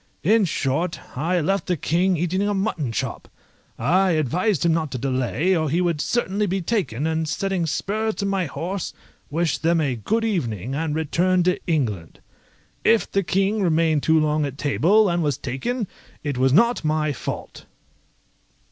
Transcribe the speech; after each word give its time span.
In 0.23 0.45
short, 0.45 1.15
I 1.15 1.39
left 1.41 1.67
the 1.67 1.77
King 1.77 2.17
eating 2.17 2.41
a 2.41 2.55
mutton 2.55 2.91
chop. 2.91 3.27
I 3.77 4.13
advised 4.13 4.65
him 4.65 4.73
not 4.73 4.89
to 4.93 4.97
delay, 4.97 5.55
or 5.55 5.69
he 5.69 5.79
would 5.79 6.01
certainly 6.01 6.47
be 6.47 6.59
taken, 6.59 7.05
and 7.05 7.29
setting 7.29 7.67
spurs 7.67 8.15
to 8.15 8.25
my 8.25 8.47
horse, 8.47 8.95
wished 9.29 9.61
them 9.61 9.79
a 9.79 9.95
good 9.95 10.25
evening, 10.25 10.73
and 10.73 10.95
returned 10.95 11.45
to 11.45 11.59
England. 11.67 12.19
If 12.83 13.11
the 13.11 13.21
King 13.21 13.61
remained 13.61 14.01
too 14.01 14.19
long 14.19 14.43
at 14.43 14.57
table, 14.57 15.07
and 15.07 15.21
was 15.21 15.37
taken, 15.37 15.87
it 16.23 16.35
was 16.35 16.51
not 16.51 16.83
my 16.83 17.13
fault. 17.13 17.65